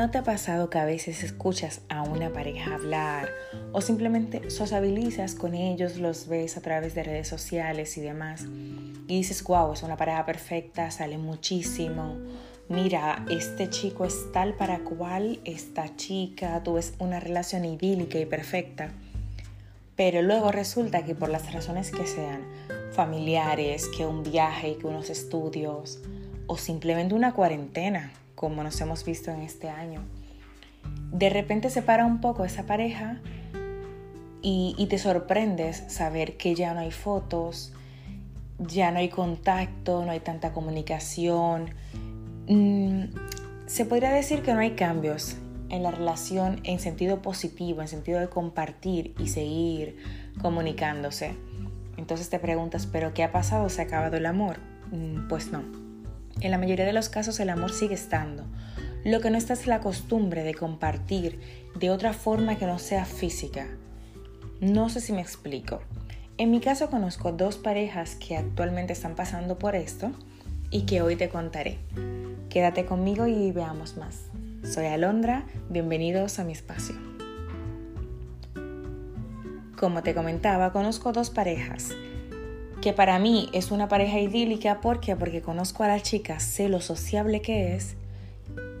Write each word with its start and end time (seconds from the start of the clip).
¿No 0.00 0.10
te 0.10 0.16
ha 0.16 0.22
pasado 0.22 0.70
que 0.70 0.78
a 0.78 0.86
veces 0.86 1.22
escuchas 1.22 1.82
a 1.90 2.00
una 2.00 2.32
pareja 2.32 2.74
hablar 2.74 3.28
o 3.72 3.82
simplemente 3.82 4.48
sociabilizas 4.50 5.34
con 5.34 5.52
ellos, 5.52 5.98
los 5.98 6.26
ves 6.26 6.56
a 6.56 6.62
través 6.62 6.94
de 6.94 7.02
redes 7.02 7.28
sociales 7.28 7.98
y 7.98 8.00
demás 8.00 8.46
y 8.46 9.18
dices, 9.18 9.44
wow, 9.44 9.74
es 9.74 9.82
una 9.82 9.98
pareja 9.98 10.24
perfecta, 10.24 10.90
sale 10.90 11.18
muchísimo, 11.18 12.16
mira, 12.70 13.26
este 13.28 13.68
chico 13.68 14.06
es 14.06 14.32
tal 14.32 14.54
para 14.54 14.78
cual, 14.78 15.38
esta 15.44 15.94
chica, 15.96 16.62
tú 16.62 16.76
ves 16.76 16.94
una 16.98 17.20
relación 17.20 17.66
idílica 17.66 18.18
y 18.18 18.24
perfecta, 18.24 18.92
pero 19.96 20.22
luego 20.22 20.50
resulta 20.50 21.04
que 21.04 21.14
por 21.14 21.28
las 21.28 21.52
razones 21.52 21.90
que 21.90 22.06
sean, 22.06 22.40
familiares, 22.92 23.86
que 23.94 24.06
un 24.06 24.22
viaje, 24.22 24.78
que 24.78 24.86
unos 24.86 25.10
estudios 25.10 25.98
o 26.46 26.56
simplemente 26.56 27.14
una 27.14 27.34
cuarentena, 27.34 28.14
como 28.40 28.62
nos 28.62 28.80
hemos 28.80 29.04
visto 29.04 29.30
en 29.30 29.42
este 29.42 29.68
año. 29.68 30.00
De 31.12 31.28
repente 31.28 31.68
se 31.68 31.82
para 31.82 32.06
un 32.06 32.22
poco 32.22 32.46
esa 32.46 32.62
pareja 32.62 33.20
y, 34.40 34.86
te 34.88 34.96
sorprendes 34.96 35.84
saber 35.88 36.38
que 36.38 36.54
ya 36.54 36.72
no 36.72 36.80
hay 36.80 36.90
fotos, 36.90 37.74
ya 38.58 38.92
no 38.92 38.98
hay 38.98 39.10
contacto, 39.10 40.06
no 40.06 40.12
hay 40.12 40.20
tanta 40.20 40.54
comunicación. 40.54 41.74
Mm, 42.48 43.14
se 43.66 43.84
podría 43.84 44.10
decir 44.10 44.40
que 44.40 44.54
no 44.54 44.60
hay 44.60 44.70
cambios 44.70 45.36
en 45.68 45.82
la 45.82 45.90
relación 45.90 46.60
en 46.64 46.78
sentido 46.78 47.20
positivo, 47.20 47.82
en 47.82 47.88
sentido 47.88 48.20
de 48.20 48.30
compartir 48.30 49.14
y 49.18 49.28
seguir 49.28 49.98
comunicándose. 50.40 51.36
Entonces 51.98 52.30
te 52.30 52.38
preguntas, 52.38 52.86
¿pero 52.86 53.12
qué 53.12 53.22
ha 53.22 53.32
pasado? 53.32 53.68
¿Se 53.68 53.82
ha 53.82 53.84
acabado 53.84 54.16
el 54.16 54.24
amor? 54.24 54.60
Mm, 54.92 55.28
pues 55.28 55.52
no. 55.52 55.89
En 56.40 56.50
la 56.50 56.58
mayoría 56.58 56.86
de 56.86 56.94
los 56.94 57.10
casos 57.10 57.38
el 57.40 57.50
amor 57.50 57.70
sigue 57.70 57.94
estando. 57.94 58.44
Lo 59.04 59.20
que 59.20 59.30
no 59.30 59.36
está 59.36 59.52
es 59.52 59.66
la 59.66 59.80
costumbre 59.80 60.42
de 60.42 60.54
compartir 60.54 61.38
de 61.78 61.90
otra 61.90 62.14
forma 62.14 62.56
que 62.56 62.66
no 62.66 62.78
sea 62.78 63.04
física. 63.04 63.66
No 64.60 64.88
sé 64.88 65.00
si 65.00 65.12
me 65.12 65.20
explico. 65.20 65.80
En 66.38 66.50
mi 66.50 66.60
caso 66.60 66.88
conozco 66.88 67.32
dos 67.32 67.58
parejas 67.58 68.14
que 68.14 68.38
actualmente 68.38 68.94
están 68.94 69.14
pasando 69.16 69.58
por 69.58 69.74
esto 69.74 70.12
y 70.70 70.86
que 70.86 71.02
hoy 71.02 71.16
te 71.16 71.28
contaré. 71.28 71.78
Quédate 72.48 72.86
conmigo 72.86 73.26
y 73.26 73.52
veamos 73.52 73.98
más. 73.98 74.24
Soy 74.62 74.86
Alondra, 74.86 75.44
bienvenidos 75.68 76.38
a 76.38 76.44
mi 76.44 76.52
espacio. 76.52 76.94
Como 79.78 80.02
te 80.02 80.14
comentaba, 80.14 80.72
conozco 80.72 81.12
dos 81.12 81.28
parejas 81.28 81.90
que 82.80 82.92
para 82.92 83.18
mí 83.18 83.48
es 83.52 83.70
una 83.70 83.88
pareja 83.88 84.18
idílica. 84.18 84.80
¿Por 84.80 85.00
qué? 85.00 85.16
Porque 85.16 85.42
conozco 85.42 85.82
a 85.84 85.88
la 85.88 86.00
chica, 86.00 86.40
sé 86.40 86.68
lo 86.68 86.80
sociable 86.80 87.42
que 87.42 87.74
es. 87.74 87.96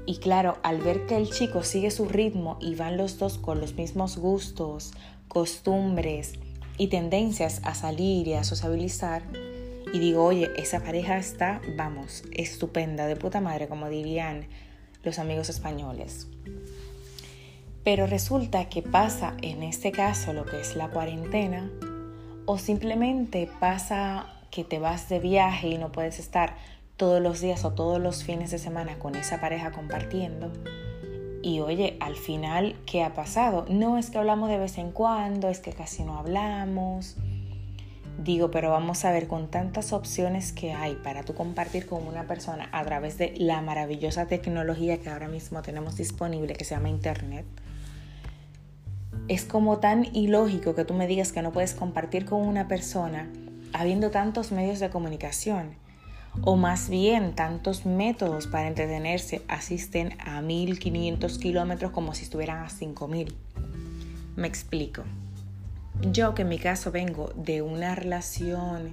Y 0.06 0.18
claro, 0.18 0.58
al 0.62 0.78
ver 0.78 1.06
que 1.06 1.16
el 1.16 1.30
chico 1.30 1.62
sigue 1.62 1.90
su 1.90 2.06
ritmo 2.06 2.58
y 2.60 2.74
van 2.74 2.96
los 2.96 3.18
dos 3.18 3.38
con 3.38 3.60
los 3.60 3.74
mismos 3.74 4.16
gustos, 4.16 4.92
costumbres 5.28 6.32
y 6.78 6.88
tendencias 6.88 7.60
a 7.64 7.74
salir 7.74 8.26
y 8.26 8.34
a 8.34 8.42
sociabilizar, 8.42 9.22
y 9.92 9.98
digo, 9.98 10.24
oye, 10.24 10.50
esa 10.56 10.80
pareja 10.80 11.18
está, 11.18 11.60
vamos, 11.76 12.22
estupenda, 12.32 13.06
de 13.06 13.16
puta 13.16 13.40
madre, 13.40 13.68
como 13.68 13.88
dirían 13.88 14.46
los 15.02 15.18
amigos 15.18 15.50
españoles. 15.50 16.28
Pero 17.82 18.06
resulta 18.06 18.68
que 18.68 18.82
pasa 18.82 19.34
en 19.42 19.62
este 19.62 19.90
caso 19.90 20.32
lo 20.32 20.44
que 20.44 20.60
es 20.60 20.76
la 20.76 20.90
cuarentena 20.90 21.70
o 22.46 22.58
simplemente 22.58 23.50
pasa 23.60 24.26
que 24.50 24.64
te 24.64 24.78
vas 24.78 25.08
de 25.08 25.20
viaje 25.20 25.68
y 25.68 25.78
no 25.78 25.92
puedes 25.92 26.18
estar 26.18 26.56
todos 26.96 27.22
los 27.22 27.40
días 27.40 27.64
o 27.64 27.72
todos 27.72 28.00
los 28.00 28.24
fines 28.24 28.50
de 28.50 28.58
semana 28.58 28.98
con 28.98 29.14
esa 29.14 29.40
pareja 29.40 29.72
compartiendo. 29.72 30.52
Y 31.42 31.60
oye, 31.60 31.96
al 32.00 32.16
final, 32.16 32.76
¿qué 32.84 33.02
ha 33.02 33.14
pasado? 33.14 33.64
No 33.70 33.96
es 33.96 34.10
que 34.10 34.18
hablamos 34.18 34.50
de 34.50 34.58
vez 34.58 34.76
en 34.76 34.90
cuando, 34.92 35.48
es 35.48 35.60
que 35.60 35.72
casi 35.72 36.04
no 36.04 36.18
hablamos. 36.18 37.16
Digo, 38.22 38.50
pero 38.50 38.70
vamos 38.70 39.06
a 39.06 39.12
ver, 39.12 39.26
con 39.28 39.48
tantas 39.50 39.94
opciones 39.94 40.52
que 40.52 40.74
hay 40.74 40.94
para 40.96 41.22
tú 41.22 41.34
compartir 41.34 41.86
con 41.86 42.06
una 42.06 42.24
persona 42.24 42.68
a 42.72 42.84
través 42.84 43.16
de 43.16 43.32
la 43.38 43.62
maravillosa 43.62 44.26
tecnología 44.26 44.98
que 44.98 45.08
ahora 45.08 45.28
mismo 45.28 45.62
tenemos 45.62 45.96
disponible, 45.96 46.52
que 46.52 46.66
se 46.66 46.74
llama 46.74 46.90
Internet, 46.90 47.46
es 49.30 49.44
como 49.44 49.78
tan 49.78 50.08
ilógico 50.12 50.74
que 50.74 50.84
tú 50.84 50.92
me 50.92 51.06
digas 51.06 51.30
que 51.30 51.40
no 51.40 51.52
puedes 51.52 51.72
compartir 51.72 52.24
con 52.24 52.42
una 52.42 52.66
persona 52.66 53.30
habiendo 53.72 54.10
tantos 54.10 54.50
medios 54.50 54.80
de 54.80 54.90
comunicación 54.90 55.76
o 56.42 56.56
más 56.56 56.88
bien 56.88 57.36
tantos 57.36 57.86
métodos 57.86 58.48
para 58.48 58.66
entretenerse 58.66 59.42
asisten 59.46 60.18
a 60.18 60.42
1500 60.42 61.38
kilómetros 61.38 61.92
como 61.92 62.12
si 62.12 62.24
estuvieran 62.24 62.64
a 62.64 62.70
5000. 62.70 63.32
Me 64.34 64.48
explico. 64.48 65.04
Yo 66.10 66.34
que 66.34 66.42
en 66.42 66.48
mi 66.48 66.58
caso 66.58 66.90
vengo 66.90 67.32
de 67.36 67.62
una 67.62 67.94
relación, 67.94 68.92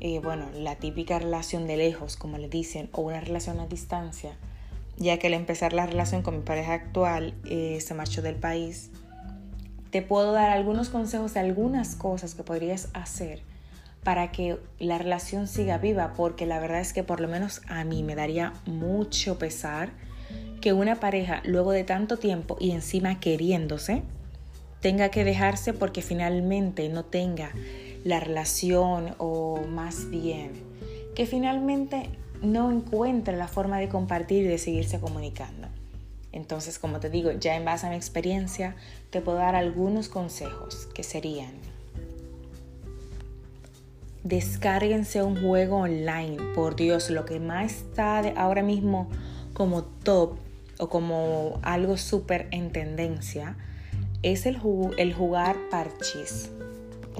eh, 0.00 0.18
bueno, 0.20 0.46
la 0.54 0.76
típica 0.76 1.18
relación 1.18 1.66
de 1.66 1.76
lejos, 1.76 2.16
como 2.16 2.38
le 2.38 2.48
dicen, 2.48 2.88
o 2.92 3.02
una 3.02 3.20
relación 3.20 3.60
a 3.60 3.66
distancia, 3.66 4.32
ya 4.96 5.18
que 5.18 5.26
al 5.26 5.34
empezar 5.34 5.74
la 5.74 5.84
relación 5.84 6.22
con 6.22 6.38
mi 6.38 6.42
pareja 6.42 6.72
actual 6.72 7.34
eh, 7.44 7.78
se 7.82 7.92
marchó 7.92 8.22
del 8.22 8.36
país, 8.36 8.90
te 9.90 10.02
puedo 10.02 10.32
dar 10.32 10.50
algunos 10.50 10.88
consejos 10.88 11.34
de 11.34 11.40
algunas 11.40 11.94
cosas 11.94 12.34
que 12.34 12.42
podrías 12.42 12.88
hacer 12.92 13.42
para 14.04 14.30
que 14.30 14.58
la 14.78 14.98
relación 14.98 15.46
siga 15.46 15.78
viva, 15.78 16.14
porque 16.16 16.46
la 16.46 16.60
verdad 16.60 16.80
es 16.80 16.92
que 16.92 17.02
por 17.02 17.20
lo 17.20 17.28
menos 17.28 17.62
a 17.68 17.84
mí 17.84 18.02
me 18.02 18.14
daría 18.14 18.52
mucho 18.66 19.38
pesar 19.38 19.90
que 20.60 20.72
una 20.72 20.96
pareja 20.96 21.42
luego 21.44 21.72
de 21.72 21.84
tanto 21.84 22.16
tiempo 22.16 22.56
y 22.60 22.72
encima 22.72 23.20
queriéndose 23.20 24.02
tenga 24.80 25.10
que 25.10 25.24
dejarse 25.24 25.72
porque 25.72 26.02
finalmente 26.02 26.88
no 26.88 27.04
tenga 27.04 27.50
la 28.04 28.20
relación 28.20 29.14
o 29.18 29.60
más 29.68 30.08
bien 30.10 30.52
que 31.14 31.26
finalmente 31.26 32.10
no 32.42 32.70
encuentre 32.70 33.36
la 33.36 33.48
forma 33.48 33.78
de 33.78 33.88
compartir 33.88 34.44
y 34.44 34.48
de 34.48 34.58
seguirse 34.58 35.00
comunicando. 35.00 35.68
Entonces, 36.32 36.78
como 36.78 37.00
te 37.00 37.10
digo, 37.10 37.32
ya 37.32 37.56
en 37.56 37.64
base 37.64 37.86
a 37.86 37.90
mi 37.90 37.96
experiencia, 37.96 38.76
te 39.10 39.20
puedo 39.20 39.38
dar 39.38 39.54
algunos 39.54 40.08
consejos 40.08 40.86
que 40.94 41.02
serían, 41.02 41.52
descárguense 44.24 45.22
un 45.22 45.40
juego 45.40 45.78
online, 45.78 46.36
por 46.54 46.76
Dios, 46.76 47.08
lo 47.10 47.24
que 47.24 47.40
más 47.40 47.72
está 47.72 48.18
ahora 48.36 48.62
mismo 48.62 49.08
como 49.54 49.84
top 49.84 50.36
o 50.78 50.88
como 50.88 51.58
algo 51.62 51.96
súper 51.96 52.46
en 52.50 52.70
tendencia 52.70 53.56
es 54.22 54.46
el, 54.46 54.58
jugar 54.58 55.56
parchís. 55.70 56.50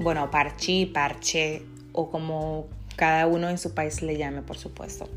Bueno, 0.01 0.31
parchí, 0.31 0.87
parche 0.87 1.63
o 1.93 2.11
como 2.11 2.67
cada 2.97 3.27
uno 3.27 3.49
en 3.49 3.59
su 3.59 3.75
país 3.75 4.03
le 4.03 4.17
llame, 4.17 4.43
por 4.43 4.59
supuesto. 4.59 5.09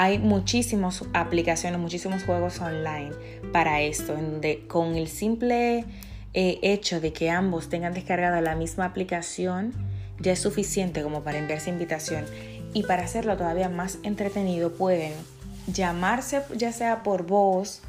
Hay 0.00 0.20
muchísimas 0.20 1.02
aplicaciones, 1.12 1.80
muchísimos 1.80 2.22
juegos 2.22 2.60
online 2.60 3.10
para 3.52 3.80
esto, 3.80 4.14
donde 4.14 4.64
con 4.68 4.94
el 4.94 5.08
simple 5.08 5.86
eh, 6.34 6.60
hecho 6.62 7.00
de 7.00 7.12
que 7.12 7.30
ambos 7.30 7.68
tengan 7.68 7.94
descargada 7.94 8.40
la 8.40 8.54
misma 8.54 8.84
aplicación, 8.84 9.72
ya 10.20 10.30
es 10.30 10.38
suficiente 10.38 11.02
como 11.02 11.24
para 11.24 11.38
enviarse 11.38 11.70
invitación. 11.70 12.26
Y 12.74 12.84
para 12.84 13.02
hacerlo 13.02 13.36
todavía 13.36 13.68
más 13.68 13.98
entretenido, 14.04 14.72
pueden 14.72 15.12
llamarse 15.66 16.42
ya 16.54 16.70
sea 16.70 17.02
por 17.02 17.26
voz, 17.26 17.82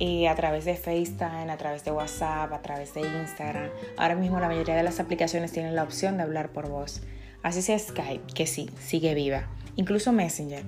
eh, 0.00 0.26
a 0.26 0.34
través 0.34 0.64
de 0.64 0.74
FaceTime, 0.74 1.48
a 1.48 1.56
través 1.58 1.84
de 1.84 1.92
WhatsApp, 1.92 2.52
a 2.52 2.60
través 2.60 2.92
de 2.92 3.02
Instagram. 3.02 3.70
Ahora 3.96 4.16
mismo 4.16 4.40
la 4.40 4.48
mayoría 4.48 4.74
de 4.74 4.82
las 4.82 4.98
aplicaciones 4.98 5.52
tienen 5.52 5.76
la 5.76 5.84
opción 5.84 6.16
de 6.16 6.24
hablar 6.24 6.48
por 6.48 6.68
voz. 6.68 7.02
Así 7.44 7.62
sea 7.62 7.78
Skype, 7.78 8.34
que 8.34 8.48
sí, 8.48 8.68
sigue 8.80 9.14
viva. 9.14 9.46
Incluso 9.76 10.10
Messenger 10.10 10.64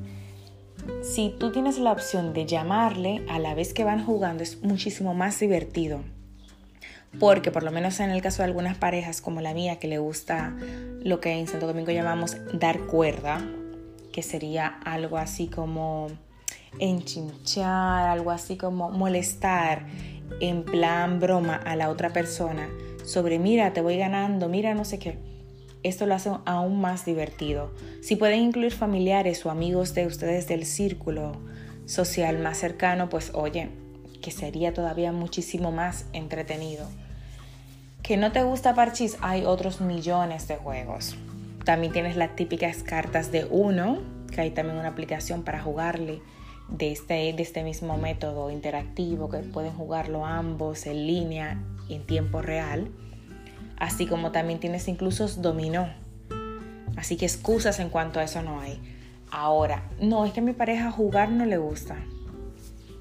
si 1.02 1.34
tú 1.38 1.52
tienes 1.52 1.78
la 1.78 1.92
opción 1.92 2.32
de 2.32 2.46
llamarle 2.46 3.24
a 3.28 3.38
la 3.38 3.54
vez 3.54 3.74
que 3.74 3.84
van 3.84 4.04
jugando, 4.04 4.42
es 4.42 4.62
muchísimo 4.62 5.14
más 5.14 5.38
divertido. 5.40 6.00
Porque 7.20 7.50
por 7.50 7.62
lo 7.62 7.70
menos 7.70 8.00
en 8.00 8.10
el 8.10 8.22
caso 8.22 8.38
de 8.38 8.48
algunas 8.48 8.76
parejas 8.76 9.20
como 9.20 9.40
la 9.40 9.54
mía, 9.54 9.78
que 9.78 9.88
le 9.88 9.98
gusta 9.98 10.54
lo 11.02 11.20
que 11.20 11.32
en 11.32 11.46
Santo 11.46 11.66
Domingo 11.66 11.92
llamamos 11.92 12.36
dar 12.52 12.80
cuerda, 12.86 13.40
que 14.12 14.22
sería 14.22 14.66
algo 14.84 15.18
así 15.18 15.46
como 15.46 16.08
enchinchar, 16.78 18.08
algo 18.08 18.30
así 18.30 18.56
como 18.56 18.90
molestar 18.90 19.86
en 20.40 20.64
plan 20.64 21.20
broma 21.20 21.54
a 21.54 21.76
la 21.76 21.88
otra 21.90 22.12
persona 22.12 22.68
sobre 23.04 23.38
mira, 23.38 23.72
te 23.72 23.80
voy 23.80 23.98
ganando, 23.98 24.48
mira, 24.48 24.74
no 24.74 24.84
sé 24.84 24.98
qué 24.98 25.18
esto 25.84 26.06
lo 26.06 26.14
hace 26.14 26.30
aún 26.44 26.80
más 26.80 27.04
divertido. 27.04 27.72
Si 28.02 28.16
pueden 28.16 28.40
incluir 28.40 28.72
familiares 28.72 29.46
o 29.46 29.50
amigos 29.50 29.94
de 29.94 30.06
ustedes 30.06 30.48
del 30.48 30.66
círculo 30.66 31.32
social 31.86 32.38
más 32.38 32.58
cercano, 32.58 33.08
pues 33.08 33.30
oye, 33.34 33.68
que 34.20 34.30
sería 34.30 34.74
todavía 34.74 35.12
muchísimo 35.12 35.70
más 35.70 36.06
entretenido. 36.12 36.88
Que 38.02 38.16
no 38.16 38.32
te 38.32 38.42
gusta 38.42 38.74
Parchís, 38.74 39.16
hay 39.20 39.44
otros 39.44 39.80
millones 39.80 40.48
de 40.48 40.56
juegos. 40.56 41.16
También 41.64 41.92
tienes 41.92 42.16
las 42.16 42.34
típicas 42.34 42.82
cartas 42.82 43.30
de 43.30 43.46
uno, 43.50 44.02
que 44.32 44.40
hay 44.40 44.50
también 44.50 44.78
una 44.78 44.88
aplicación 44.88 45.44
para 45.44 45.62
jugarle, 45.62 46.20
de 46.68 46.92
este, 46.92 47.14
de 47.14 47.42
este 47.42 47.62
mismo 47.62 47.98
método 47.98 48.50
interactivo 48.50 49.28
que 49.28 49.38
pueden 49.38 49.72
jugarlo 49.72 50.24
ambos 50.24 50.86
en 50.86 51.06
línea 51.06 51.62
en 51.88 52.06
tiempo 52.06 52.40
real. 52.40 52.90
Así 53.78 54.06
como 54.06 54.32
también 54.32 54.60
tienes 54.60 54.88
incluso 54.88 55.26
dominó. 55.28 55.88
Así 56.96 57.16
que 57.16 57.26
excusas 57.26 57.80
en 57.80 57.90
cuanto 57.90 58.20
a 58.20 58.24
eso 58.24 58.42
no 58.42 58.60
hay. 58.60 58.80
Ahora, 59.30 59.90
no, 60.00 60.24
es 60.24 60.32
que 60.32 60.40
a 60.40 60.42
mi 60.42 60.52
pareja 60.52 60.90
jugar 60.90 61.30
no 61.30 61.44
le 61.44 61.56
gusta. 61.56 61.96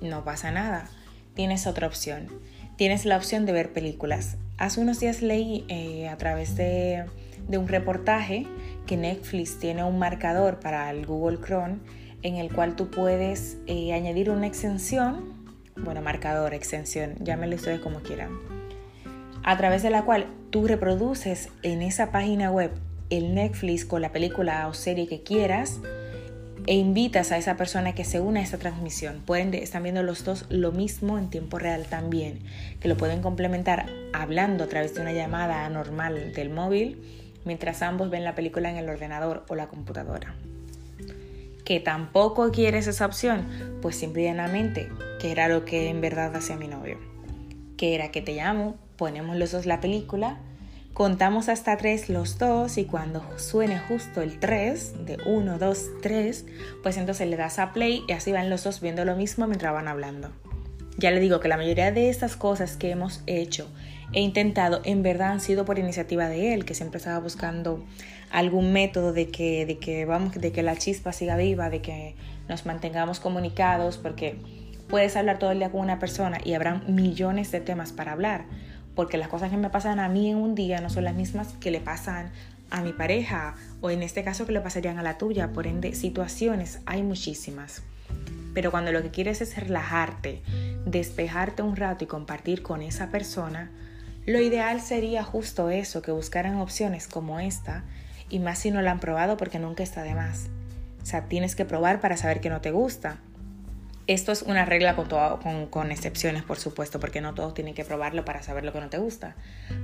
No 0.02 0.24
pasa 0.24 0.52
nada. 0.52 0.90
Tienes 1.36 1.68
otra 1.68 1.88
opción. 1.88 2.28
Tienes 2.76 3.06
la 3.06 3.18
opción 3.18 3.46
de 3.46 3.54
ver 3.54 3.72
películas. 3.72 4.38
Hace 4.58 4.82
unos 4.82 5.00
días 5.00 5.22
leí 5.22 5.66
eh, 5.68 6.10
a 6.10 6.18
través 6.18 6.56
de, 6.56 7.06
de 7.48 7.58
un 7.58 7.68
reportaje 7.68 8.48
que 8.86 8.98
Netflix 8.98 9.60
tiene 9.60 9.84
un 9.84 10.00
marcador 10.00 10.60
para 10.60 10.90
el 10.90 11.06
Google 11.06 11.40
Chrome 11.40 11.78
en 12.24 12.38
el 12.38 12.52
cual 12.52 12.76
tú 12.76 12.90
puedes 12.90 13.58
eh, 13.68 13.94
añadir 13.94 14.30
una 14.30 14.48
extensión, 14.48 15.34
bueno, 15.76 16.02
marcador, 16.02 16.54
extensión, 16.54 17.16
llámenle 17.20 17.58
ustedes 17.58 17.82
como 17.82 18.00
quieran, 18.00 18.32
a 19.44 19.58
través 19.58 19.84
de 19.84 19.90
la 19.90 20.04
cual 20.04 20.28
tú 20.50 20.68
reproduces 20.68 21.50
en 21.62 21.82
esa 21.82 22.12
página 22.12 22.52
web 22.52 22.72
el 23.10 23.36
Netflix 23.36 23.86
con 23.86 24.02
la 24.02 24.12
película 24.12 24.68
o 24.68 24.74
serie 24.74 25.08
que 25.08 25.24
quieras 25.24 25.80
e 26.66 26.76
invitas 26.76 27.32
a 27.32 27.38
esa 27.38 27.58
persona 27.58 27.94
que 27.94 28.06
se 28.06 28.20
una 28.20 28.40
a 28.40 28.44
esta 28.44 28.58
transmisión. 28.58 29.22
Pueden 29.26 29.54
están 29.54 29.84
viendo 29.84 30.02
los 30.02 30.24
dos 30.24 30.46
lo 30.50 30.72
mismo 30.72 31.18
en 31.18 31.30
tiempo 31.30 31.60
real 31.60 31.86
también, 31.90 32.40
que 32.80 32.88
lo 32.88 32.96
pueden 32.96 33.22
complementar 33.22 33.86
hablando 34.14 34.64
a 34.64 34.68
través 34.68 34.96
de 34.96 35.02
una 35.02 35.12
llamada 35.12 35.68
normal 35.70 36.34
del 36.34 36.50
móvil 36.50 36.98
mientras 37.46 37.82
ambos 37.82 38.10
ven 38.10 38.24
la 38.24 38.36
película 38.36 38.70
en 38.70 38.78
el 38.78 38.90
ordenador 38.90 39.46
o 39.50 39.56
la 39.56 39.68
computadora. 39.68 40.36
Que 41.66 41.80
tampoco 41.80 42.52
quieres 42.52 42.88
esa 42.88 43.06
opción, 43.06 43.46
pues 43.82 43.96
simplemente, 43.96 44.90
que 45.20 45.32
era 45.32 45.48
lo 45.48 45.66
que 45.66 45.90
en 45.90 46.02
verdad 46.02 46.36
hacía 46.36 46.56
mi 46.56 46.68
novio, 46.68 46.98
que 47.78 47.96
era 47.96 48.12
que 48.12 48.22
te 48.22 48.34
llamo, 48.34 48.76
ponemos 48.98 49.36
los 49.36 49.52
dos 49.52 49.66
la 49.66 49.80
película, 49.80 50.40
contamos 50.94 51.50
hasta 51.50 51.78
tres 51.78 52.10
los 52.10 52.38
dos 52.38 52.78
y 52.78 52.86
cuando 52.86 53.24
suene 53.38 53.80
justo 53.80 54.22
el 54.22 54.40
3, 54.40 55.06
de 55.06 55.18
1, 55.26 55.58
2, 55.58 55.90
3, 56.02 56.46
pues 56.84 56.98
entonces 56.98 57.28
le 57.28 57.36
das 57.36 57.60
a 57.60 57.74
play 57.74 58.04
y 58.08 58.14
así 58.14 58.32
van 58.32 58.50
los 58.50 58.64
dos 58.64 58.82
viendo 58.82 59.04
lo 59.06 59.16
mismo 59.16 59.48
mientras 59.48 59.74
van 59.74 59.88
hablando. 59.88 60.32
Ya 60.98 61.10
le 61.12 61.20
digo 61.20 61.40
que 61.40 61.48
la 61.48 61.58
mayoría 61.58 61.92
de 61.92 62.10
estas 62.10 62.36
cosas 62.36 62.78
que 62.78 62.92
hemos 62.92 63.24
hecho 63.26 63.68
e 64.14 64.22
intentado 64.22 64.82
en 64.84 65.02
verdad 65.02 65.32
han 65.32 65.40
sido 65.40 65.66
por 65.66 65.80
iniciativa 65.80 66.28
de 66.28 66.54
él, 66.54 66.66
que 66.66 66.76
siempre 66.76 67.00
estaba 67.00 67.20
buscando 67.20 67.84
algún 68.32 68.72
método 68.72 69.12
de 69.12 69.28
que, 69.28 69.66
de 69.66 69.80
que, 69.80 70.06
vamos, 70.06 70.34
de 70.36 70.52
que 70.52 70.62
la 70.62 70.76
chispa 70.76 71.12
siga 71.12 71.36
viva, 71.36 71.72
de 71.72 71.82
que 71.82 72.16
nos 72.48 72.68
mantengamos 72.68 73.20
comunicados, 73.20 73.98
porque 73.98 74.38
puedes 74.88 75.16
hablar 75.16 75.40
todo 75.40 75.52
el 75.52 75.60
día 75.60 75.72
con 75.72 75.82
una 75.82 76.00
persona 76.00 76.40
y 76.44 76.54
habrá 76.54 76.76
millones 76.88 77.52
de 77.52 77.60
temas 77.60 77.92
para 77.92 78.12
hablar, 78.12 78.46
porque 78.96 79.18
las 79.18 79.28
cosas 79.28 79.50
que 79.50 79.58
me 79.58 79.70
pasan 79.70 80.00
a 80.00 80.10
mí 80.10 80.30
en 80.30 80.38
un 80.38 80.56
día 80.56 80.82
no 80.82 80.90
son 80.90 81.04
las 81.04 81.16
mismas 81.16 81.50
que 81.60 81.72
le 81.72 81.80
pasan 81.80 82.32
a 82.70 82.82
mi 82.82 82.94
pareja 82.94 83.56
o 83.82 83.90
en 83.90 84.04
este 84.04 84.24
caso 84.24 84.46
que 84.46 84.52
le 84.52 84.62
pasarían 84.62 84.98
a 84.98 85.04
la 85.04 85.18
tuya, 85.18 85.52
por 85.52 85.68
ende 85.68 85.94
situaciones 85.94 86.80
hay 86.86 87.04
muchísimas. 87.04 87.84
Pero 88.54 88.72
cuando 88.72 88.92
lo 88.92 89.02
que 89.02 89.10
quieres 89.10 89.42
es 89.42 89.58
relajarte, 89.58 90.42
despejarte 90.86 91.64
un 91.64 91.76
rato 91.76 92.04
y 92.04 92.08
compartir 92.08 92.62
con 92.62 92.82
esa 92.82 93.10
persona, 93.10 93.72
lo 94.26 94.40
ideal 94.40 94.80
sería 94.80 95.24
justo 95.24 95.70
eso, 95.70 96.02
que 96.02 96.12
buscaran 96.12 96.56
opciones 96.58 97.08
como 97.08 97.40
esta 97.40 97.84
y 98.30 98.40
más 98.40 98.60
si 98.60 98.72
no 98.72 98.82
la 98.82 98.92
han 98.92 99.00
probado 99.00 99.38
porque 99.38 99.60
nunca 99.60 99.84
está 99.84 100.04
de 100.04 100.16
más. 100.16 100.48
O 101.02 101.06
sea, 101.06 101.24
tienes 101.24 101.56
que 101.56 101.66
probar 101.66 102.00
para 102.00 102.16
saber 102.16 102.40
que 102.40 102.50
no 102.50 102.62
te 102.62 102.72
gusta. 102.72 103.18
Esto 104.06 104.32
es 104.32 104.42
una 104.42 104.66
regla 104.66 104.96
con, 104.96 105.08
con, 105.08 105.68
con, 105.68 105.92
excepciones, 105.92 106.44
por 106.44 106.58
supuesto, 106.58 107.00
porque 107.00 107.22
no 107.22 107.34
todos 107.34 107.54
tienen 107.54 107.74
que 107.74 107.86
probarlo 107.86 108.26
para 108.26 108.44
saber 108.44 108.66
lo 108.66 108.74
que 108.74 108.82
no 108.82 108.90
te 108.90 108.98
gusta. 108.98 109.36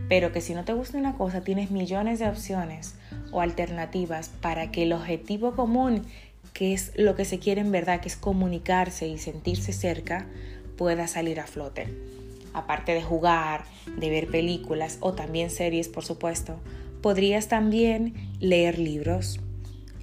Pero 0.10 0.32
que 0.32 0.42
si 0.42 0.54
no 0.54 0.66
te 0.66 0.74
gusta 0.74 0.98
una 0.98 1.16
cosa, 1.16 1.42
tienes 1.42 1.72
millones 1.72 2.20
de 2.20 2.28
opciones 2.28 2.96
o 3.32 3.42
alternativas 3.42 4.30
para 4.42 4.72
que 4.72 4.84
el 4.84 4.94
objetivo 4.94 5.56
común, 5.56 6.06
que 6.54 6.74
es 6.74 6.92
lo 6.96 7.16
que 7.16 7.26
se 7.26 7.40
quiere 7.40 7.62
en 7.62 7.72
verdad, 7.72 8.02
que 8.02 8.10
es 8.10 8.18
comunicarse 8.18 9.08
y 9.08 9.18
sentirse 9.18 9.72
cerca, 9.72 10.26
pueda 10.78 11.08
salir 11.08 11.40
a 11.40 11.48
flote. 11.48 11.88
Aparte 12.54 12.94
de 12.94 13.02
jugar, 13.02 13.64
de 13.98 14.10
ver 14.10 14.28
películas 14.28 14.98
o 15.00 15.14
también 15.14 15.50
series, 15.50 15.88
por 15.88 16.04
supuesto, 16.04 16.60
Podrías 17.02 17.48
también 17.48 18.14
leer 18.42 18.78
libros. 18.78 19.40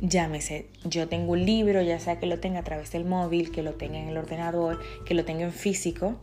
Llámese, 0.00 0.66
yo 0.84 1.08
tengo 1.08 1.32
un 1.32 1.46
libro, 1.46 1.81
ya 1.81 1.98
sea 1.98 2.20
que 2.20 2.26
lo 2.26 2.38
tenga 2.38 2.60
a 2.60 2.64
través 2.64 2.93
del 2.93 3.06
móvil, 3.06 3.50
que 3.50 3.62
lo 3.62 3.75
tenga 3.75 3.98
en 3.98 4.08
el 4.08 4.19
ordenador, 4.19 4.78
que 5.06 5.14
lo 5.14 5.25
tenga 5.25 5.44
en 5.44 5.52
físico. 5.52 6.16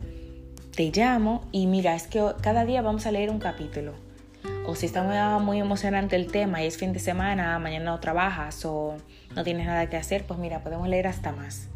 Te 0.76 0.92
llamo 0.92 1.44
y 1.50 1.66
mira, 1.66 1.96
es 1.96 2.06
que 2.06 2.24
cada 2.40 2.64
día 2.64 2.82
vamos 2.82 3.06
a 3.06 3.10
leer 3.10 3.30
un 3.30 3.40
capítulo. 3.40 3.94
O 4.66 4.76
si 4.76 4.86
está 4.86 5.02
muy, 5.40 5.58
emocionante 5.58 6.14
el 6.14 6.30
tema 6.30 6.62
y 6.62 6.66
es 6.66 6.78
fin 6.78 6.92
de 6.92 7.00
semana, 7.00 7.58
mañana 7.58 7.86
no 7.86 8.00
trabajas 8.00 8.64
o 8.64 8.96
no 9.34 9.42
tienes 9.42 9.66
nada 9.66 9.90
que 9.90 9.96
hacer, 9.96 10.24
pues 10.24 10.38
mira, 10.38 10.60
podemos 10.60 10.88
leer 10.88 11.08
hasta 11.08 11.32
más. 11.32 11.68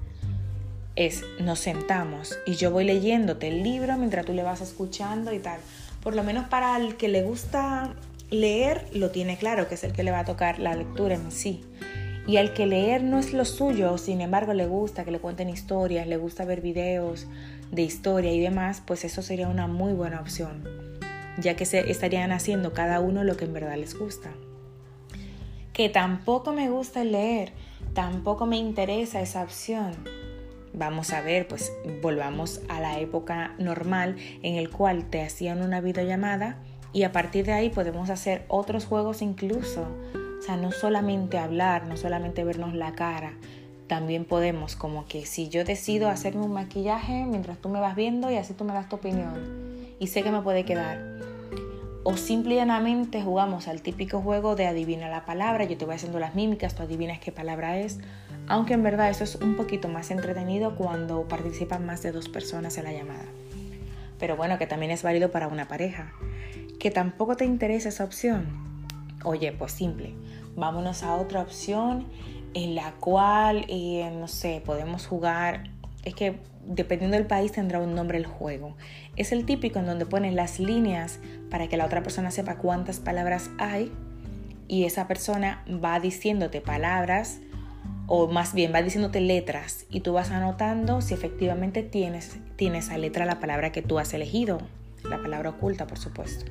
Es, 0.95 1.25
nos 1.41 1.59
sentamos 1.59 2.39
y 2.47 2.55
yo 2.55 2.71
voy 2.71 2.85
leyéndote 2.85 3.49
el 3.49 3.63
libro 3.63 3.97
mientras 3.97 4.25
tú 4.25 4.35
le 4.35 4.43
vas 4.45 4.61
escuchando 4.61 5.33
y 5.33 5.41
tal. 5.41 5.61
Por 6.03 6.15
lo 6.15 6.23
menos 6.23 6.49
para 6.49 6.77
el 6.77 6.97
que 6.97 7.09
le 7.09 7.23
gusta 7.23 7.95
leer 8.31 8.87
lo 8.93 9.11
tiene 9.11 9.37
claro, 9.37 9.69
que 9.69 9.75
es 9.75 9.85
el 9.85 9.93
que 9.93 10.03
le 10.03 10.11
va 10.11 10.21
a 10.21 10.25
tocar 10.25 10.59
la 10.59 10.75
lectura 10.75 11.15
en 11.15 11.31
sí. 11.31 11.63
Y 12.27 12.37
al 12.37 12.53
que 12.53 12.67
leer 12.67 13.03
no 13.03 13.19
es 13.19 13.33
lo 13.33 13.47
suyo, 13.47 13.97
sin 13.97 14.21
embargo 14.21 14.53
le 14.53 14.67
gusta 14.67 15.05
que 15.05 15.11
le 15.11 15.19
cuenten 15.19 15.49
historias, 15.49 16.07
le 16.07 16.19
gusta 16.19 16.45
ver 16.45 16.61
videos 16.61 17.27
de 17.73 17.83
historia 17.83 18.33
y 18.33 18.41
demás, 18.41 18.83
pues 18.85 19.05
eso 19.05 19.23
sería 19.23 19.49
una 19.49 19.67
muy 19.67 19.95
buena 19.95 20.21
opción, 20.21 20.63
ya 21.39 21.57
que 21.57 21.65
se 21.65 21.91
estarían 21.91 22.33
haciendo 22.33 22.75
cada 22.75 23.01
uno 23.01 23.25
lo 23.25 23.37
que 23.37 23.47
en 23.47 23.55
verdad 23.55 23.77
les 23.77 23.99
gusta. 23.99 24.31
Que 25.73 25.89
tampoco 25.89 26.53
me 26.53 26.69
gusta 26.69 27.03
leer, 27.03 27.53
tampoco 27.95 28.45
me 28.45 28.59
interesa 28.59 29.23
esa 29.23 29.43
opción. 29.43 29.93
Vamos 30.75 31.15
a 31.15 31.23
ver, 31.23 31.49
pues 31.49 31.73
volvamos 32.03 32.61
a 32.69 32.79
la 32.81 32.99
época 33.01 33.55
normal 33.59 34.17
en 34.43 34.57
el 34.57 34.69
cual 34.69 35.09
te 35.09 35.23
hacían 35.23 35.63
una 35.63 35.81
videollamada 35.81 36.63
y 36.93 37.03
a 37.03 37.13
partir 37.13 37.45
de 37.45 37.53
ahí 37.53 37.71
podemos 37.71 38.11
hacer 38.11 38.45
otros 38.49 38.87
juegos 38.87 39.23
incluso. 39.23 39.87
O 40.39 40.43
sea, 40.43 40.57
no 40.57 40.73
solamente 40.73 41.39
hablar, 41.39 41.87
no 41.87 41.97
solamente 41.97 42.45
vernos 42.45 42.75
la 42.75 42.93
cara. 42.93 43.35
También 43.87 44.25
podemos 44.25 44.77
como 44.77 45.07
que 45.07 45.27
si 45.27 45.49
yo 45.49 45.65
decido 45.65 46.09
hacerme 46.09 46.43
un 46.43 46.53
maquillaje 46.53 47.25
mientras 47.25 47.59
tú 47.59 47.69
me 47.69 47.81
vas 47.81 47.97
viendo 47.97 48.31
y 48.31 48.37
así 48.37 48.55
tú 48.55 48.65
me 48.65 48.73
das 48.73 48.89
tu 48.89 48.97
opinión 48.97 49.69
y 49.99 50.09
sé 50.09 50.23
que 50.23 50.31
me 50.31 50.43
puede 50.43 50.65
quedar. 50.65 51.19
O 52.05 52.17
simplemente 52.17 53.23
jugamos 53.23 53.69
al 53.69 53.83
típico 53.83 54.21
juego 54.21 54.57
de 54.57 54.67
adivina 54.67 55.09
la 55.09 55.27
palabra, 55.27 55.65
yo 55.65 55.77
te 55.77 55.85
voy 55.85 55.97
haciendo 55.97 56.19
las 56.19 56.35
mímicas, 56.35 56.75
tú 56.75 56.83
adivinas 56.83 57.19
qué 57.19 57.33
palabra 57.33 57.79
es. 57.79 57.99
Aunque 58.47 58.75
en 58.75 58.83
verdad 58.83 59.11
eso 59.11 59.25
es 59.25 59.37
un 59.37 59.57
poquito 59.57 59.89
más 59.89 60.11
entretenido 60.11 60.75
cuando 60.75 61.29
participan 61.29 61.85
más 61.85 62.03
de 62.03 62.13
dos 62.13 62.29
personas 62.29 62.79
en 62.79 62.85
la 62.85 62.93
llamada. 62.93 63.27
Pero 64.19 64.37
bueno, 64.37 64.59
que 64.59 64.67
también 64.67 64.91
es 64.91 65.03
válido 65.03 65.31
para 65.31 65.49
una 65.49 65.69
pareja 65.69 66.15
que 66.79 66.91
tampoco 66.91 67.37
te 67.37 67.45
interesa 67.45 67.89
esa 67.89 68.05
opción, 68.05 68.47
oye, 69.25 69.53
pues 69.53 69.73
simple, 69.73 70.15
vámonos 70.57 71.03
a 71.03 71.15
otra 71.15 71.41
opción 71.43 72.07
en 72.55 72.75
la 72.75 72.93
cual, 72.93 73.67
eh, 73.69 74.11
no 74.19 74.29
sé, 74.29 74.63
podemos 74.65 75.07
jugar, 75.07 75.71
es 76.05 76.15
que 76.15 76.39
dependiendo 76.65 77.17
del 77.17 77.27
país 77.27 77.53
tendrá 77.53 77.81
un 77.81 77.95
nombre 77.95 78.19
el 78.19 78.27
juego. 78.27 78.77
Es 79.17 79.33
el 79.33 79.45
típico 79.45 79.79
en 79.79 79.87
donde 79.87 80.07
pones 80.07 80.35
las 80.35 80.61
líneas 80.61 81.19
para 81.51 81.69
que 81.69 81.77
la 81.77 81.87
otra 81.87 82.03
persona 82.03 82.31
sepa 82.31 82.57
cuántas 82.57 83.01
palabras 83.01 83.51
hay 83.59 83.91
y 84.69 84.85
esa 84.85 85.09
persona 85.09 85.65
va 85.83 85.99
diciéndote 85.99 86.61
palabras 86.61 87.41
o 88.07 88.29
más 88.29 88.55
bien 88.55 88.73
va 88.73 88.83
diciéndote 88.83 89.21
letras 89.21 89.87
y 89.91 90.01
tú 90.01 90.13
vas 90.13 90.31
anotando 90.31 91.01
si 91.01 91.15
efectivamente 91.15 91.83
tienes, 91.83 92.39
tienes 92.57 92.87
esa 92.87 92.99
letra 92.99 93.25
la 93.25 93.41
palabra 93.41 93.73
que 93.73 93.83
tú 93.83 93.99
has 93.99 94.13
elegido 94.13 94.59
la 95.05 95.21
palabra 95.23 95.51
oculta, 95.51 95.87
por 95.87 95.99
supuesto, 95.99 96.51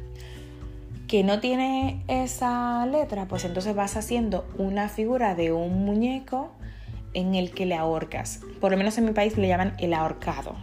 que 1.08 1.24
no 1.24 1.40
tiene 1.40 2.04
esa 2.08 2.86
letra, 2.86 3.28
pues 3.28 3.46
entonces 3.46 3.76
vas 3.76 3.96
haciendo 3.98 4.46
una 4.58 4.90
figura 4.90 5.36
de 5.36 5.52
un 5.52 5.86
muñeco 5.86 6.52
en 7.14 7.36
el 7.36 7.52
que 7.52 7.66
le 7.66 7.76
ahorcas. 7.76 8.42
Por 8.60 8.72
lo 8.72 8.78
menos 8.78 8.98
en 8.98 9.06
mi 9.06 9.12
país 9.12 9.38
le 9.38 9.48
llaman 9.48 9.76
el 9.80 9.94
ahorcado. 9.94 10.56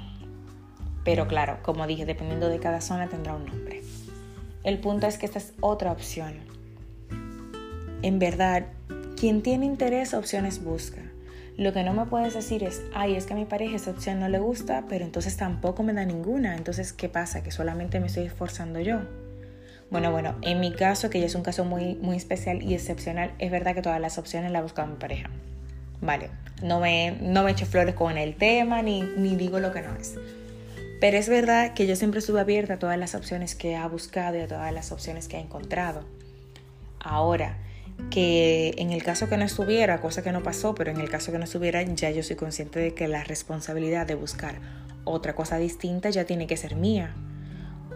Pero 1.05 1.27
claro, 1.29 1.59
como 1.63 1.87
dije, 1.87 2.07
dependiendo 2.07 2.49
de 2.49 2.59
cada 2.59 2.81
zona 2.81 3.09
tendrá 3.09 3.35
un 3.35 3.47
nombre. 3.47 3.83
El 4.63 4.79
punto 4.79 5.07
es 5.07 5.19
que 5.19 5.27
esta 5.27 5.39
es 5.39 5.53
otra 5.61 5.93
opción. 5.93 6.35
En 8.03 8.19
verdad, 8.19 8.67
quien 9.17 9.43
tiene 9.43 9.67
interés, 9.67 10.15
opciones 10.15 10.63
busca. 10.63 11.04
Lo 11.57 11.73
que 11.73 11.85
no 11.85 11.95
me 11.95 12.07
puedes 12.07 12.35
decir 12.35 12.65
es, 12.65 12.83
ay, 12.95 13.15
es 13.15 13.27
que 13.27 13.35
a 13.35 13.37
mi 13.37 13.45
pareja 13.45 13.77
esa 13.77 13.93
opción 13.93 14.19
no 14.19 14.29
le 14.29 14.41
gusta, 14.41 14.85
pero 14.89 15.05
entonces 15.05 15.37
tampoco 15.37 15.85
me 15.85 15.93
da 15.93 16.05
ninguna. 16.05 16.57
Entonces, 16.57 16.93
¿qué 16.93 17.09
pasa? 17.09 17.45
Que 17.45 17.53
solamente 17.53 18.01
me 18.01 18.09
estoy 18.09 18.25
esforzando 18.25 18.81
yo. 18.81 19.01
Bueno, 19.91 20.11
bueno, 20.11 20.35
en 20.43 20.59
mi 20.59 20.73
caso, 20.73 21.11
que 21.11 21.21
ya 21.21 21.27
es 21.27 21.35
un 21.37 21.43
caso 21.43 21.65
muy, 21.65 21.95
muy 21.95 22.17
especial 22.17 22.61
y 22.63 22.75
excepcional, 22.75 23.33
es 23.39 23.53
verdad 23.53 23.77
que 23.77 23.83
todas 23.83 24.01
las 24.01 24.19
opciones 24.19 24.51
las 24.51 24.63
busca 24.63 24.85
mi 24.87 24.97
pareja. 24.97 25.31
vale, 26.01 26.31
no 26.63 26.81
me, 26.81 27.17
no 27.21 27.45
me 27.45 27.53
echo 27.53 27.67
flores 27.67 27.95
con 27.95 28.19
el 28.19 28.35
tema 28.35 28.83
ni, 28.83 29.03
ni 29.03 29.37
digo 29.37 29.61
lo 29.61 29.73
que 29.73 29.83
no 29.83 29.95
es. 29.95 30.17
Pero 31.01 31.17
es 31.17 31.29
verdad 31.29 31.75
que 31.75 31.87
yo 31.87 31.95
siempre 31.95 32.19
estuve 32.19 32.41
abierta 32.41 32.75
a 32.75 32.79
todas 32.79 32.99
las 32.99 33.15
opciones 33.15 33.55
que 33.55 33.77
ha 33.77 33.87
buscado 33.87 34.37
y 34.39 34.41
a 34.41 34.49
todas 34.49 34.73
las 34.73 34.91
opciones 34.91 35.29
que 35.29 35.37
ha 35.37 35.41
encontrado. 35.41 36.05
Ahora, 36.99 37.59
que 38.11 38.75
en 38.79 38.91
el 38.91 39.03
caso 39.03 39.29
que 39.29 39.37
no 39.37 39.45
estuviera, 39.45 40.01
cosa 40.01 40.23
que 40.23 40.33
no 40.33 40.43
pasó, 40.43 40.75
pero 40.75 40.91
en 40.91 41.01
el 41.01 41.11
caso 41.11 41.33
que 41.33 41.39
no 41.39 41.45
estuviera, 41.45 41.83
ya 41.83 42.11
yo 42.11 42.23
soy 42.23 42.37
consciente 42.37 42.79
de 42.79 42.95
que 42.95 43.09
la 43.09 43.25
responsabilidad 43.25 44.07
de 44.07 44.15
buscar 44.15 44.61
otra 45.05 45.35
cosa 45.35 45.59
distinta 45.59 46.11
ya 46.11 46.25
tiene 46.25 46.47
que 46.47 46.57
ser 46.57 46.77
mía, 46.77 47.15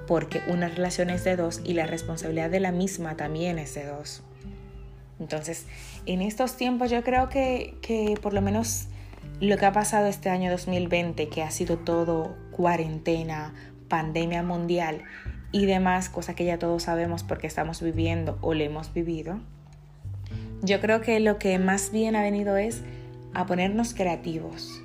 porque 0.06 0.40
una 0.48 0.68
relación 0.68 1.10
es 1.10 1.24
de 1.24 1.36
dos 1.36 1.60
y 1.64 1.74
la 1.74 1.86
responsabilidad 1.86 2.50
de 2.50 2.60
la 2.60 2.72
misma 2.72 3.16
también 3.16 3.58
es 3.58 3.74
de 3.74 3.86
dos. 3.86 4.22
Entonces, 5.20 5.66
en 6.06 6.22
estos 6.22 6.56
tiempos 6.56 6.90
yo 6.90 7.02
creo 7.02 7.28
que, 7.28 7.76
que 7.82 8.14
por 8.20 8.32
lo 8.34 8.40
menos 8.40 8.86
lo 9.40 9.56
que 9.56 9.66
ha 9.66 9.72
pasado 9.72 10.06
este 10.06 10.30
año 10.30 10.50
2020, 10.50 11.28
que 11.28 11.42
ha 11.42 11.50
sido 11.50 11.78
todo 11.78 12.36
cuarentena, 12.50 13.54
pandemia 13.88 14.42
mundial 14.42 15.02
y 15.50 15.66
demás, 15.66 16.08
cosas 16.08 16.34
que 16.34 16.44
ya 16.44 16.58
todos 16.58 16.84
sabemos 16.84 17.22
porque 17.22 17.46
estamos 17.46 17.82
viviendo 17.82 18.38
o 18.42 18.54
le 18.54 18.64
hemos 18.66 18.92
vivido, 18.92 19.40
yo 20.62 20.80
creo 20.80 21.00
que 21.00 21.20
lo 21.20 21.38
que 21.38 21.58
más 21.58 21.90
bien 21.92 22.16
ha 22.16 22.22
venido 22.22 22.56
es 22.56 22.82
a 23.34 23.46
ponernos 23.46 23.94
creativos, 23.94 24.82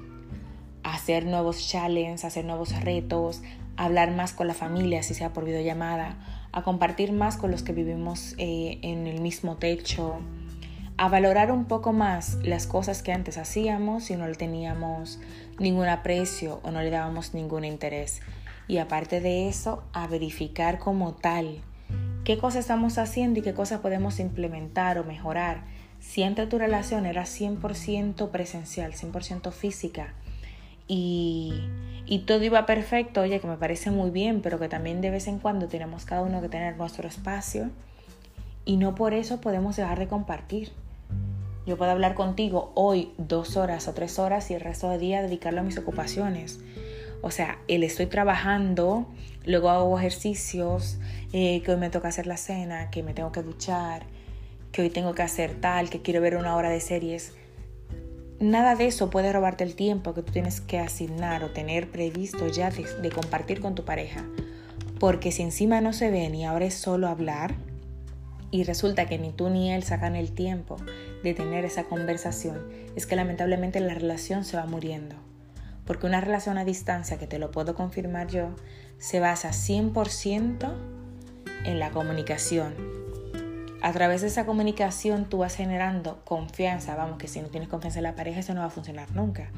a 0.83 0.95
hacer 0.95 1.25
nuevos 1.25 1.67
challenges, 1.67 2.23
a 2.23 2.27
hacer 2.27 2.45
nuevos 2.45 2.79
retos, 2.81 3.41
a 3.77 3.85
hablar 3.85 4.11
más 4.11 4.33
con 4.33 4.47
la 4.47 4.53
familia, 4.53 5.01
si 5.01 5.13
sea 5.13 5.33
por 5.33 5.45
videollamada, 5.45 6.17
a 6.51 6.61
compartir 6.61 7.11
más 7.11 7.37
con 7.37 7.49
los 7.49 7.63
que 7.63 7.73
vivimos 7.73 8.35
eh, 8.37 8.79
en 8.83 9.07
el 9.07 9.21
mismo 9.21 9.55
techo, 9.55 10.19
a 10.97 11.09
valorar 11.09 11.51
un 11.51 11.65
poco 11.65 11.91
más 11.91 12.35
las 12.43 12.67
cosas 12.67 13.01
que 13.01 13.11
antes 13.11 13.39
hacíamos 13.39 14.11
y 14.11 14.15
no 14.15 14.27
le 14.27 14.35
teníamos 14.35 15.19
ningún 15.57 15.87
aprecio 15.87 16.59
o 16.63 16.69
no 16.69 16.81
le 16.81 16.91
dábamos 16.91 17.33
ningún 17.33 17.65
interés. 17.65 18.21
Y 18.67 18.77
aparte 18.77 19.19
de 19.19 19.49
eso, 19.49 19.83
a 19.91 20.07
verificar 20.07 20.77
como 20.77 21.13
tal 21.13 21.63
qué 22.23 22.37
cosas 22.37 22.61
estamos 22.61 22.97
haciendo 22.97 23.39
y 23.39 23.41
qué 23.43 23.53
cosas 23.53 23.81
podemos 23.81 24.19
implementar 24.19 24.97
o 24.97 25.03
mejorar. 25.03 25.63
Si 25.99 26.23
tu 26.49 26.57
relación 26.57 27.05
era 27.05 27.23
100% 27.23 28.29
presencial, 28.29 28.93
100% 28.93 29.51
física 29.51 30.13
y, 30.87 31.53
y 32.05 32.19
todo 32.19 32.43
iba 32.43 32.65
perfecto, 32.65 33.21
oye, 33.21 33.39
que 33.39 33.47
me 33.47 33.57
parece 33.57 33.89
muy 33.89 34.09
bien, 34.11 34.41
pero 34.41 34.59
que 34.59 34.67
también 34.67 35.01
de 35.01 35.09
vez 35.09 35.27
en 35.27 35.39
cuando 35.39 35.67
tenemos 35.67 36.05
cada 36.05 36.21
uno 36.21 36.41
que 36.41 36.49
tener 36.49 36.77
nuestro 36.77 37.07
espacio 37.07 37.69
y 38.65 38.77
no 38.77 38.95
por 38.95 39.13
eso 39.13 39.39
podemos 39.41 39.75
dejar 39.75 39.99
de 39.99 40.07
compartir. 40.07 40.71
Yo 41.65 41.77
puedo 41.77 41.91
hablar 41.91 42.13
contigo 42.13 42.71
hoy 42.75 43.13
dos 43.17 43.55
horas 43.55 43.87
o 43.87 43.93
tres 43.93 44.19
horas 44.19 44.51
y 44.51 44.53
el 44.53 44.61
resto 44.61 44.89
del 44.89 44.99
día 44.99 45.21
dedicarlo 45.21 45.61
a 45.61 45.63
mis 45.63 45.77
ocupaciones. 45.77 46.59
O 47.23 47.31
sea, 47.31 47.57
el 47.69 47.83
estoy 47.83 48.07
trabajando, 48.07 49.07
luego 49.45 49.69
hago 49.69 49.97
ejercicios, 49.97 50.99
eh, 51.31 51.61
que 51.63 51.71
hoy 51.71 51.77
me 51.77 51.89
toca 51.89 52.09
hacer 52.09 52.27
la 52.27 52.35
cena, 52.35 52.91
que 52.91 53.01
me 53.01 53.13
tengo 53.13 53.31
que 53.31 53.41
duchar, 53.41 54.03
que 54.73 54.81
hoy 54.81 54.89
tengo 54.89 55.15
que 55.15 55.21
hacer 55.21 55.53
tal, 55.61 55.89
que 55.89 56.01
quiero 56.01 56.19
ver 56.19 56.35
una 56.35 56.57
hora 56.57 56.69
de 56.69 56.81
series. 56.81 57.31
Nada 58.41 58.75
de 58.75 58.87
eso 58.87 59.09
puede 59.09 59.31
robarte 59.31 59.63
el 59.63 59.75
tiempo 59.75 60.13
que 60.13 60.21
tú 60.21 60.33
tienes 60.33 60.59
que 60.59 60.79
asignar 60.79 61.45
o 61.45 61.51
tener 61.51 61.89
previsto 61.89 62.45
ya 62.49 62.69
de, 62.69 62.83
de 63.01 63.09
compartir 63.09 63.61
con 63.61 63.73
tu 63.73 63.85
pareja. 63.85 64.25
Porque 64.99 65.31
si 65.31 65.43
encima 65.43 65.79
no 65.79 65.93
se 65.93 66.11
ven 66.11 66.35
y 66.35 66.43
ahora 66.43 66.65
es 66.65 66.73
solo 66.73 67.07
hablar, 67.07 67.55
y 68.51 68.65
resulta 68.65 69.05
que 69.05 69.17
ni 69.17 69.31
tú 69.31 69.49
ni 69.49 69.71
él 69.71 69.83
sacan 69.83 70.17
el 70.17 70.33
tiempo 70.33 70.75
de 71.23 71.33
tener 71.33 71.63
esa 71.63 71.85
conversación, 71.85 72.67
es 72.97 73.07
que 73.07 73.15
lamentablemente 73.15 73.79
la 73.79 73.93
relación 73.93 74.43
se 74.43 74.57
va 74.57 74.65
muriendo. 74.65 75.15
Porque 75.85 76.05
una 76.05 76.21
relación 76.21 76.57
a 76.57 76.65
distancia, 76.65 77.17
que 77.17 77.27
te 77.27 77.39
lo 77.39 77.51
puedo 77.51 77.75
confirmar 77.75 78.27
yo, 78.27 78.55
se 78.97 79.19
basa 79.19 79.49
100% 79.49 80.73
en 81.65 81.79
la 81.79 81.91
comunicación. 81.91 82.73
A 83.81 83.91
través 83.91 84.21
de 84.21 84.27
esa 84.27 84.45
comunicación 84.45 85.25
tú 85.25 85.39
vas 85.39 85.55
generando 85.55 86.23
confianza. 86.23 86.95
Vamos, 86.95 87.17
que 87.17 87.27
si 87.27 87.41
no 87.41 87.49
tienes 87.49 87.67
confianza 87.67 87.99
en 87.99 88.03
la 88.03 88.15
pareja, 88.15 88.39
eso 88.39 88.53
no 88.53 88.61
va 88.61 88.67
a 88.67 88.69
funcionar 88.69 89.13
nunca. 89.13 89.51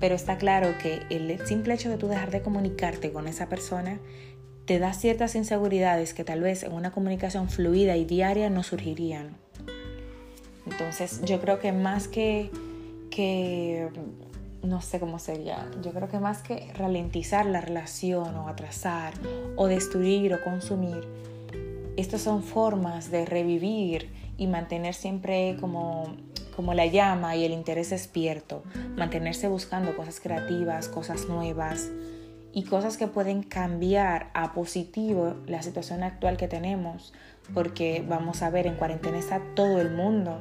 Pero 0.00 0.14
está 0.14 0.36
claro 0.36 0.76
que 0.82 1.02
el 1.08 1.46
simple 1.46 1.74
hecho 1.74 1.88
de 1.88 1.96
tú 1.96 2.08
dejar 2.08 2.30
de 2.30 2.42
comunicarte 2.42 3.10
con 3.10 3.26
esa 3.26 3.48
persona 3.48 3.98
te 4.66 4.78
da 4.78 4.92
ciertas 4.92 5.34
inseguridades 5.34 6.14
que 6.14 6.24
tal 6.24 6.42
vez 6.42 6.62
en 6.62 6.72
una 6.72 6.90
comunicación 6.90 7.48
fluida 7.48 7.96
y 7.96 8.04
diaria 8.04 8.50
no 8.50 8.62
surgirían. 8.62 9.36
Entonces 10.66 11.22
yo 11.24 11.40
creo 11.40 11.58
que 11.58 11.72
más 11.72 12.06
que, 12.06 12.50
que 13.10 13.88
no 14.62 14.80
sé 14.80 15.00
cómo 15.00 15.18
sería, 15.18 15.66
yo 15.82 15.92
creo 15.92 16.08
que 16.08 16.18
más 16.18 16.42
que 16.42 16.72
ralentizar 16.74 17.46
la 17.46 17.60
relación 17.60 18.34
o 18.36 18.48
atrasar 18.48 19.14
o 19.56 19.66
destruir 19.66 20.34
o 20.34 20.42
consumir, 20.42 21.06
estas 21.96 22.22
son 22.22 22.42
formas 22.42 23.10
de 23.10 23.26
revivir 23.26 24.10
y 24.36 24.46
mantener 24.46 24.94
siempre 24.94 25.56
como, 25.60 26.14
como 26.56 26.72
la 26.74 26.86
llama 26.86 27.36
y 27.36 27.44
el 27.44 27.52
interés 27.52 27.90
despierto, 27.90 28.62
mantenerse 28.96 29.48
buscando 29.48 29.96
cosas 29.96 30.20
creativas, 30.20 30.88
cosas 30.88 31.28
nuevas 31.28 31.90
y 32.52 32.64
cosas 32.64 32.96
que 32.96 33.06
pueden 33.06 33.42
cambiar 33.42 34.30
a 34.34 34.52
positivo 34.54 35.34
la 35.46 35.62
situación 35.62 36.02
actual 36.02 36.36
que 36.36 36.48
tenemos, 36.48 37.12
porque 37.54 38.04
vamos 38.08 38.42
a 38.42 38.50
ver, 38.50 38.66
en 38.66 38.76
cuarentena 38.76 39.18
está 39.18 39.42
todo 39.54 39.80
el 39.80 39.90
mundo. 39.90 40.38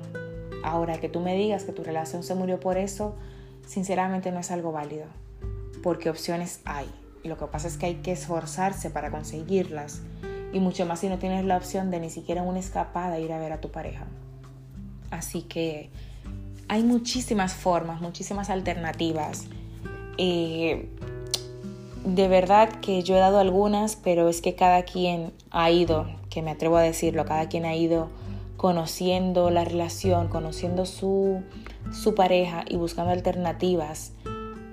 Ahora 0.63 0.99
que 0.99 1.09
tú 1.09 1.19
me 1.19 1.35
digas 1.35 1.63
que 1.63 1.71
tu 1.71 1.83
relación 1.83 2.23
se 2.23 2.35
murió 2.35 2.59
por 2.59 2.77
eso, 2.77 3.15
sinceramente 3.69 4.31
no 4.31 4.39
es 4.39 4.49
algo 4.49 4.71
válido, 4.71 5.05
porque 5.83 6.09
opciones 6.09 6.59
hay. 6.65 6.89
Lo 7.23 7.37
que 7.37 7.45
pasa 7.45 7.67
es 7.67 7.77
que 7.77 7.85
hay 7.85 7.95
que 7.95 8.11
esforzarse 8.11 8.89
para 8.89 9.11
conseguirlas, 9.11 10.01
y 10.51 10.59
mucho 10.59 10.87
más 10.87 10.99
si 10.99 11.09
no 11.09 11.19
tienes 11.19 11.45
la 11.45 11.55
opción 11.55 11.91
de 11.91 11.99
ni 11.99 12.09
siquiera 12.09 12.41
una 12.41 12.57
escapada 12.57 13.19
ir 13.19 13.31
a 13.31 13.37
ver 13.37 13.51
a 13.51 13.61
tu 13.61 13.69
pareja. 13.69 14.07
Así 15.11 15.43
que 15.43 15.91
hay 16.67 16.83
muchísimas 16.83 17.53
formas, 17.53 18.01
muchísimas 18.01 18.49
alternativas. 18.49 19.45
Eh, 20.17 20.89
de 22.03 22.27
verdad 22.27 22.69
que 22.81 23.03
yo 23.03 23.15
he 23.15 23.19
dado 23.19 23.37
algunas, 23.37 23.95
pero 23.95 24.29
es 24.29 24.41
que 24.41 24.55
cada 24.55 24.81
quien 24.81 25.31
ha 25.51 25.69
ido, 25.69 26.07
que 26.31 26.41
me 26.41 26.51
atrevo 26.51 26.77
a 26.77 26.81
decirlo, 26.81 27.25
cada 27.25 27.49
quien 27.49 27.65
ha 27.65 27.75
ido 27.75 28.09
conociendo 28.57 29.51
la 29.51 29.63
relación, 29.63 30.27
conociendo 30.27 30.87
su, 30.87 31.43
su 31.91 32.15
pareja 32.15 32.63
y 32.67 32.75
buscando 32.75 33.11
alternativas 33.11 34.13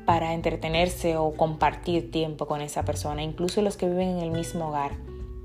para 0.04 0.34
entretenerse 0.34 1.16
o 1.16 1.32
compartir 1.32 2.10
tiempo 2.10 2.46
con 2.46 2.60
esa 2.60 2.84
persona, 2.84 3.22
incluso 3.22 3.60
los 3.62 3.76
que 3.76 3.88
viven 3.88 4.08
en 4.10 4.18
el 4.18 4.30
mismo 4.30 4.68
hogar, 4.68 4.92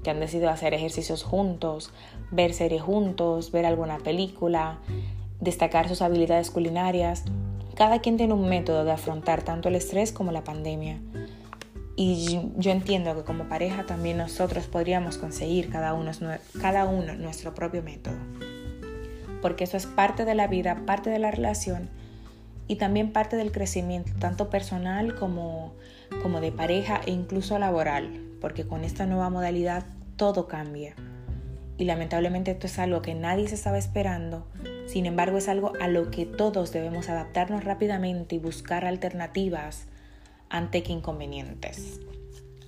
que 0.04 0.12
han 0.12 0.20
decidido 0.20 0.50
hacer 0.50 0.74
ejercicios 0.74 1.24
juntos, 1.24 1.92
ver 2.30 2.54
series 2.54 2.82
juntos, 2.82 3.52
ver 3.52 3.66
alguna 3.66 3.98
película, 3.98 4.80
destacar 5.40 5.90
sus 5.90 6.02
habilidades 6.02 6.52
culinarias. 6.52 7.24
Cada 7.76 8.00
quien 8.00 8.18
tiene 8.18 8.34
un 8.34 8.48
método 8.48 8.84
de 8.84 8.92
afrontar 8.92 9.42
tanto 9.44 9.70
el 9.70 9.76
estrés 9.76 10.12
como 10.12 10.32
la 10.32 10.44
pandemia. 10.44 11.02
Y 11.96 12.40
yo 12.58 12.72
entiendo 12.72 13.16
que 13.16 13.24
como 13.24 13.50
pareja 13.50 13.86
también 13.86 14.18
nosotros 14.18 14.66
podríamos 14.68 15.18
conseguir 15.18 15.70
cada 15.70 15.94
uno, 15.94 16.12
cada 16.60 16.86
uno 16.86 17.16
nuestro 17.16 17.54
propio 17.54 17.84
método 17.84 18.16
porque 19.42 19.64
eso 19.64 19.78
es 19.78 19.86
parte 19.86 20.26
de 20.26 20.36
la 20.36 20.48
vida, 20.48 20.84
parte 20.86 21.10
de 21.10 21.20
la 21.20 21.32
relación 21.32 21.90
y 22.68 22.76
también 22.78 23.12
parte 23.12 23.36
del 23.36 23.52
crecimiento, 23.52 24.12
tanto 24.20 24.50
personal 24.50 25.16
como, 25.16 25.74
como 26.22 26.40
de 26.40 26.52
pareja 26.52 27.02
e 27.06 27.12
incluso 27.12 27.60
laboral, 27.60 28.22
porque 28.40 28.66
con 28.66 28.84
esta 28.84 29.06
nueva 29.06 29.30
modalidad 29.30 29.86
todo 30.16 30.48
cambia. 30.48 30.96
Y 31.78 31.86
lamentablemente 31.86 32.52
esto 32.52 32.68
es 32.68 32.80
algo 32.80 33.02
que 33.02 33.16
nadie 33.16 33.48
se 33.48 33.56
estaba 33.56 33.78
esperando, 33.78 34.48
sin 34.86 35.06
embargo 35.06 35.38
es 35.38 35.50
algo 35.50 35.74
a 35.82 35.88
lo 35.88 36.12
que 36.12 36.26
todos 36.26 36.72
debemos 36.72 37.10
adaptarnos 37.10 37.64
rápidamente 37.64 38.36
y 38.36 38.40
buscar 38.40 38.86
alternativas 38.86 39.88
ante 40.50 40.84
que 40.84 40.94
inconvenientes. 40.94 42.00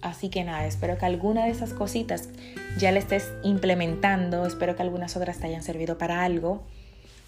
Así 0.03 0.27
que 0.27 0.43
nada, 0.43 0.65
espero 0.65 0.97
que 0.97 1.05
alguna 1.05 1.45
de 1.45 1.51
esas 1.51 1.73
cositas 1.73 2.27
ya 2.77 2.91
la 2.91 2.99
estés 2.99 3.31
implementando, 3.41 4.45
espero 4.45 4.75
que 4.75 4.81
algunas 4.81 5.15
otras 5.15 5.37
te 5.37 5.47
hayan 5.47 5.63
servido 5.63 5.97
para 5.97 6.25
algo. 6.25 6.61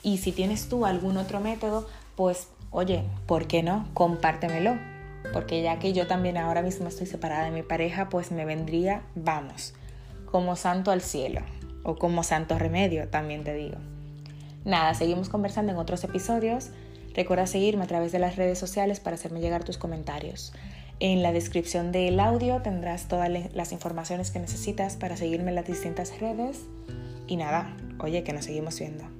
Y 0.04 0.18
si 0.18 0.34
tienes 0.34 0.68
tú 0.68 0.86
algún 0.86 1.16
otro 1.16 1.40
método, 1.40 1.88
pues 2.18 2.50
oye, 2.72 3.04
¿por 3.28 3.48
qué 3.48 3.64
no? 3.64 3.88
Compártemelo. 3.94 4.76
Porque 5.32 5.62
ya 5.62 5.80
que 5.80 5.94
yo 5.94 6.06
también 6.06 6.36
ahora 6.36 6.62
mismo 6.62 6.90
estoy 6.90 7.08
separada 7.08 7.46
de 7.46 7.52
mi 7.52 7.64
pareja, 7.64 8.10
pues 8.10 8.32
me 8.32 8.44
vendría, 8.44 9.04
vamos, 9.16 9.74
como 10.30 10.58
santo 10.58 10.92
al 10.92 11.02
cielo. 11.02 11.42
O 11.84 11.96
como 11.96 12.24
santo 12.24 12.60
remedio, 12.60 13.08
también 13.08 13.46
te 13.46 13.54
digo. 13.54 13.78
Nada, 14.66 14.94
seguimos 14.96 15.30
conversando 15.30 15.72
en 15.72 15.78
otros 15.78 16.04
episodios. 16.04 16.72
Recuerda 17.14 17.48
seguirme 17.48 17.86
a 17.86 17.88
través 17.88 18.12
de 18.12 18.20
las 18.20 18.36
redes 18.36 18.60
sociales 18.60 19.00
para 19.00 19.16
hacerme 19.16 19.40
llegar 19.40 19.64
tus 19.64 19.78
comentarios. 19.78 20.52
En 21.00 21.22
la 21.24 21.34
descripción 21.34 21.92
del 21.92 22.20
audio 22.20 22.62
tendrás 22.62 23.08
todas 23.08 23.30
las 23.54 23.72
informaciones 23.72 24.32
que 24.32 24.40
necesitas 24.40 24.96
para 24.96 25.18
seguirme 25.18 25.50
en 25.50 25.56
las 25.56 25.68
distintas 25.68 26.20
redes. 26.20 26.62
Y 27.28 27.36
nada, 27.36 27.76
oye, 28.00 28.24
que 28.24 28.34
nos 28.34 28.46
seguimos 28.46 28.80
viendo. 28.80 29.15